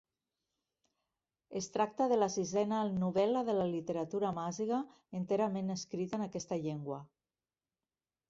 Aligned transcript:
Es 1.59 1.65
tracta 1.73 2.05
de 2.11 2.15
la 2.21 2.29
sisena 2.35 2.79
novel·la 3.03 3.43
de 3.49 3.53
la 3.57 3.67
literatura 3.73 4.31
amaziga 4.31 4.79
enterament 5.21 5.69
escrita 5.75 6.19
en 6.21 6.27
aquesta 6.29 6.59
llengua. 6.65 6.97